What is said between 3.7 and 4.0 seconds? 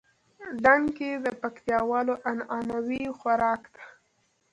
ده